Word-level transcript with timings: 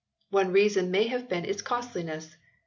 One 0.31 0.51
reason 0.51 0.89
may 0.89 1.09
have 1.09 1.29
been 1.29 1.45
its 1.45 1.61
costliness. 1.61 2.35